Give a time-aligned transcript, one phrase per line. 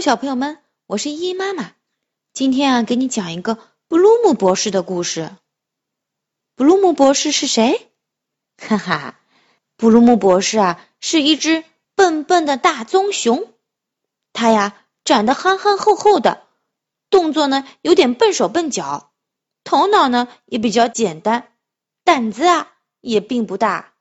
[0.00, 1.72] 小朋友们，我是依依妈妈。
[2.32, 3.58] 今天啊，给你讲一个
[3.88, 5.30] 布鲁姆博士的故事。
[6.54, 7.90] 布鲁姆博士是谁？
[8.56, 9.20] 哈哈，
[9.76, 11.64] 布鲁姆博士啊，是一只
[11.96, 13.52] 笨笨的大棕熊。
[14.32, 16.44] 它呀，长得憨憨厚厚的，
[17.10, 19.10] 动作呢有点笨手笨脚，
[19.64, 21.52] 头脑呢也比较简单，
[22.04, 23.94] 胆子啊也并不大，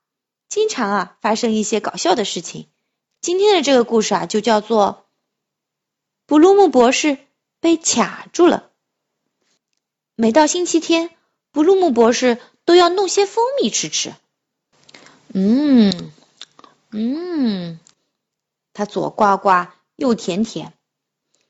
[0.47, 2.67] 经常啊发生一些搞笑的事情。
[3.19, 5.06] 今天的这个故事啊，就叫做。
[6.27, 7.17] 布鲁姆博士
[7.61, 8.69] 被卡住了。
[10.13, 11.09] 每到星期天，
[11.51, 14.13] 布鲁姆博士都要弄些蜂蜜吃吃。
[15.33, 16.11] 嗯
[16.91, 17.79] 嗯，
[18.73, 20.73] 他左呱呱，右舔舔，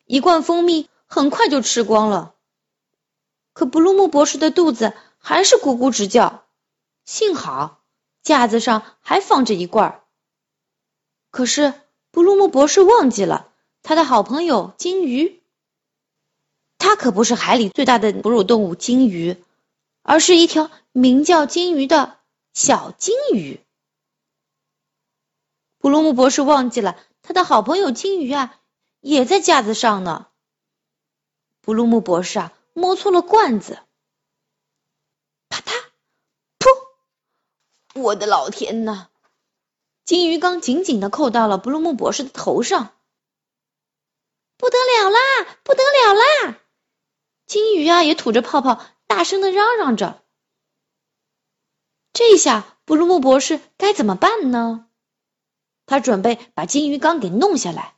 [0.06, 2.36] 一罐蜂蜜很快就吃光了。
[3.54, 6.46] 可布鲁姆博士的肚子还是咕咕直叫。
[7.04, 7.82] 幸好
[8.22, 10.04] 架子上还放着一罐。
[11.32, 11.74] 可是
[12.12, 13.52] 布鲁姆博士忘记了。
[13.88, 15.42] 他的好朋友金鱼，
[16.78, 19.42] 它可不是海里最大的哺乳动物金鱼，
[20.02, 22.18] 而是一条名叫金鱼的
[22.54, 23.62] 小金鱼。
[25.78, 28.60] 布鲁姆博士忘记了他的好朋友金鱼啊，
[29.00, 30.28] 也在架子上呢。
[31.62, 33.80] 布鲁姆博士啊，摸错了罐子，
[35.48, 35.72] 啪嗒，
[36.60, 38.02] 噗！
[38.02, 39.08] 我的老天呐！
[40.04, 42.92] 金鱼缸紧紧的扣到了布鲁姆博士的头上。
[44.58, 45.20] 不得了啦！
[45.64, 46.60] 不得了啦！
[47.46, 50.24] 金鱼啊，也吐着泡泡，大声的嚷嚷着。
[52.12, 54.88] 这下布鲁姆博士该怎么办呢？
[55.86, 57.96] 他准备把金鱼缸给弄下来，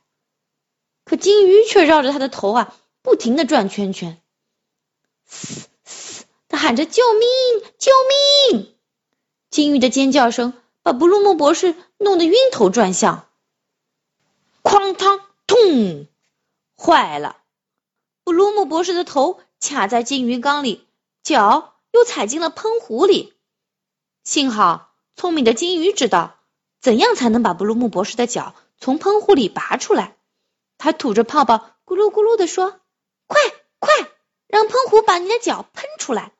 [1.04, 4.22] 可金鱼却绕着他的头啊，不停的转圈圈。
[5.24, 7.28] 嘶嘶，他喊着救命！
[7.78, 7.90] 救
[8.52, 8.76] 命！
[9.48, 13.28] 金鱼的尖叫声把布鲁姆博士弄得晕头转向。
[14.62, 16.06] 哐当，痛！
[16.82, 17.36] 坏了！
[18.24, 20.88] 布鲁姆博士的头卡在金鱼缸里，
[21.22, 23.34] 脚又踩进了喷壶里。
[24.24, 26.38] 幸好聪明的金鱼知道
[26.80, 30.16] 怎样才能把布鲁姆博士的脚从喷壶里拔出来。
[30.78, 32.80] 他吐着泡泡，咕噜咕噜地说
[33.28, 33.38] ：“快
[33.78, 33.90] 快，
[34.46, 36.32] 让喷壶把你的脚喷出来！”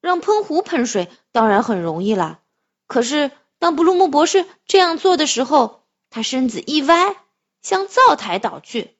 [0.00, 2.40] 让喷壶喷水当然很容易了。
[2.86, 7.16] 可是当布鲁姆博士这样做的时候，他身子一歪，
[7.60, 8.95] 向灶台倒去。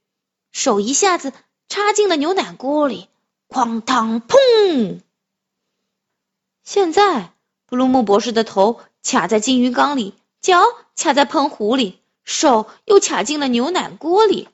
[0.53, 1.33] 手一下子
[1.69, 3.09] 插进了牛奶锅里，
[3.49, 5.01] 哐当砰！
[6.65, 7.33] 现在
[7.67, 10.63] 布鲁姆博士的头卡在金鱼缸里，脚
[10.97, 14.49] 卡在喷壶里，手又卡进了牛奶锅里。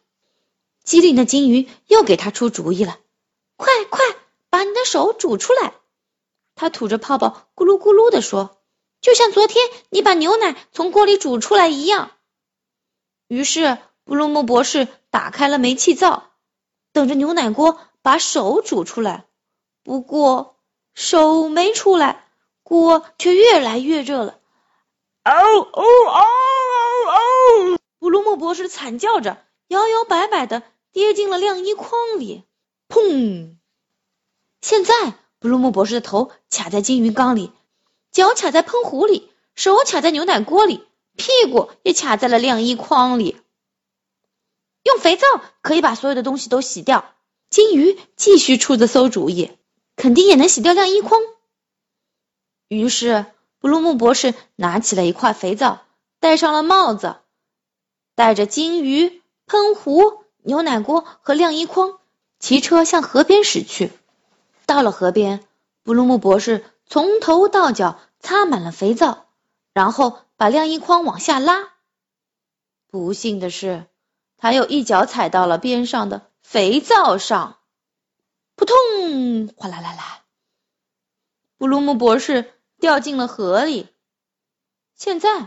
[0.85, 2.99] 机灵的金鱼又给他出主意了
[3.57, 4.01] ：“快快
[4.51, 5.75] 把你的手煮出来！”
[6.57, 8.59] 他吐着泡泡，咕噜咕噜地说
[9.01, 12.11] ：“就像昨天你把牛奶从锅里煮出来一样。”
[13.29, 13.79] 于是。
[14.05, 16.31] 布鲁姆博士打开了煤气灶，
[16.95, 19.27] 等着牛奶锅把手煮出来。
[19.85, 20.57] 不过
[20.95, 22.25] 手没出来，
[22.63, 24.39] 锅却越来越热了。
[25.23, 26.25] 嗷嗷嗷
[27.11, 27.79] 嗷！
[27.99, 29.37] 布鲁姆博士惨叫着，
[29.69, 30.63] 摇摇摆摆的
[30.93, 32.45] 跌进了晾衣筐里。
[32.89, 33.57] 砰！
[34.63, 34.95] 现在
[35.39, 37.53] 布鲁姆博士的头卡在金鱼缸里，
[38.13, 40.87] 脚卡在喷壶里，手卡在牛奶锅里，
[41.17, 43.42] 屁股也卡在了晾衣筐里。
[44.83, 45.27] 用肥皂
[45.61, 47.05] 可以把所有的东西都洗掉。
[47.51, 49.51] 金鱼继续出着馊主意，
[49.95, 51.21] 肯定也能洗掉晾衣筐。
[52.69, 53.27] 于是，
[53.59, 55.83] 布鲁姆博士拿起了一块肥皂，
[56.19, 57.17] 戴上了帽子，
[58.15, 61.99] 带着金鱼、喷壶、牛奶锅和晾衣筐，
[62.39, 63.93] 骑车向河边驶去。
[64.65, 65.47] 到了河边，
[65.83, 69.27] 布鲁姆博士从头到脚擦满了肥皂，
[69.75, 71.69] 然后把晾衣筐往下拉。
[72.87, 73.85] 不幸的是。
[74.43, 77.59] 他又一脚踩到了边上的肥皂上，
[78.57, 78.75] 扑通！
[79.55, 80.23] 哗啦啦啦！
[81.59, 83.87] 布鲁姆博士掉进了河里。
[84.97, 85.47] 现在，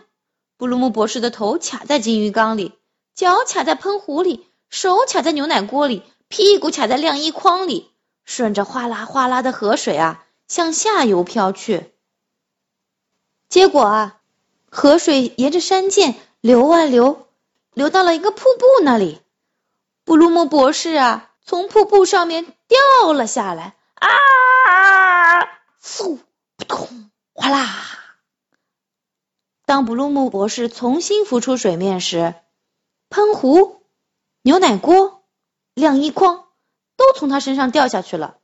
[0.56, 2.72] 布鲁姆博士的头卡在金鱼缸里，
[3.14, 7.91] 脚卡在喷壶里，手卡在牛奶锅里，屁股卡在晾衣筐里，
[8.24, 11.91] 顺着哗啦哗啦的河水啊，向下游飘去。
[13.50, 14.22] 结果啊，
[14.72, 17.25] 河水沿着山涧流啊流。
[17.76, 19.22] 流到了一个瀑布那里，
[20.06, 23.76] 布鲁姆博士啊，从瀑布上面掉了下来！
[23.96, 25.42] 啊！
[25.84, 26.18] 嗖！
[26.56, 27.12] 扑通！
[27.34, 27.68] 哗啦！
[29.66, 32.34] 当布鲁姆博士重新浮出水面时，
[33.10, 33.84] 喷壶、
[34.42, 35.26] 牛奶锅、
[35.74, 36.48] 晾衣筐
[36.96, 38.38] 都从他身上掉下去了，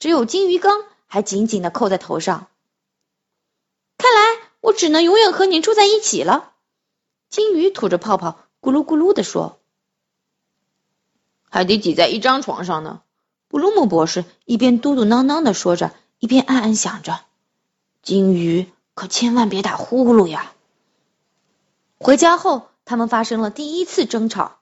[0.00, 2.48] 只有金鱼缸还紧紧的扣在头上。
[3.98, 6.54] 看来我只能永远和你住在一起了。
[7.30, 8.40] 金鱼吐着泡泡。
[8.64, 9.60] 咕噜咕噜地说
[11.50, 13.02] ：“还得挤在一张床上呢。
[13.46, 17.20] 布鲁姆博士一边嘟嘟囔囔的说着，一边暗暗想着：
[18.00, 20.54] 金鱼可千万别打呼噜呀。
[21.98, 24.56] 回家后，他们发生了第一次争吵。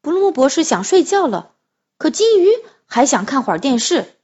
[0.00, 1.56] 布鲁姆博士想睡觉了，
[1.98, 2.48] 可金鱼
[2.86, 4.14] 还想看会儿电视。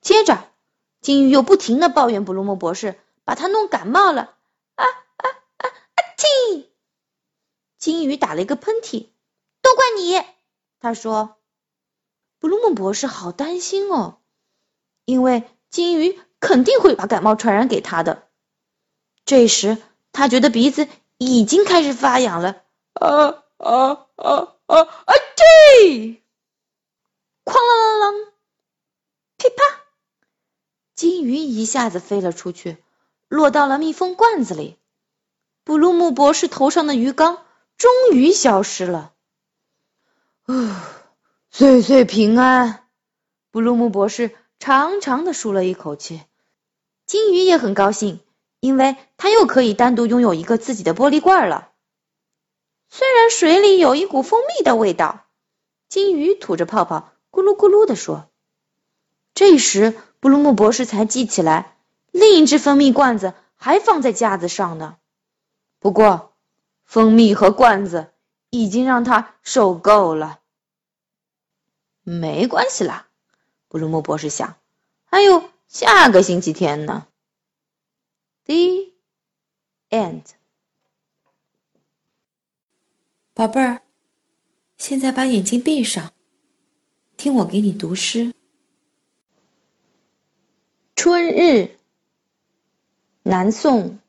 [0.00, 0.48] 接着，
[1.02, 4.34] 金鱼又不停的抱怨布鲁姆博士把他弄感冒了。
[4.76, 5.24] 啊啊
[5.58, 5.96] 啊啊！
[6.16, 6.69] 嚏！
[7.80, 9.08] 金鱼打了一个喷嚏。
[9.62, 10.22] 都怪你，
[10.78, 11.36] 他说。
[12.38, 14.20] 布鲁姆博士好担心哦，
[15.04, 18.28] 因为金鱼肯定会把感冒传染给他的。
[19.24, 19.76] 这时，
[20.12, 20.88] 他觉得鼻子
[21.18, 22.62] 已经开始发痒了。
[22.94, 25.14] 啊啊啊啊啊！
[25.84, 26.16] 嚏！
[27.44, 28.32] 哐啷啷啷，
[29.36, 29.62] 噼啪！
[30.94, 32.82] 金鱼一下子飞了出去，
[33.28, 34.78] 落到了密封罐子里。
[35.64, 37.44] 布鲁姆博士头上的鱼缸
[37.80, 39.14] 终于消失了。
[41.50, 42.84] 岁岁平安！
[43.50, 46.20] 布鲁姆博士长长的舒了一口气。
[47.06, 48.20] 金鱼也很高兴，
[48.60, 51.70] 因为它又可以单独拥有一个自己的玻璃罐了。
[52.90, 55.24] 虽然水里有一股蜂蜜的味道，
[55.88, 58.28] 金鱼吐着泡泡，咕噜咕噜的说。
[59.32, 61.78] 这时，布鲁姆博士才记起来，
[62.10, 64.98] 另一只蜂蜜罐子还放在架子上呢。
[65.78, 66.29] 不过，
[66.90, 68.12] 蜂蜜和罐子
[68.50, 70.40] 已经让他受够了。
[72.02, 73.06] 没关系啦，
[73.68, 74.56] 布鲁姆博士想，
[75.04, 77.06] 还有下个星期天呢。
[78.44, 78.90] The
[79.90, 80.24] end，
[83.34, 83.82] 宝贝儿，
[84.76, 86.12] 现在把眼睛闭上，
[87.16, 88.34] 听我给你读诗。
[90.96, 91.78] 春日，
[93.22, 94.00] 南宋，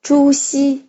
[0.00, 0.88] 朱熹。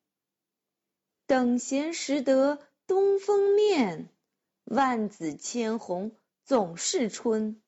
[1.31, 4.09] 等闲识得东风面，
[4.65, 6.11] 万紫千红
[6.43, 7.61] 总是春。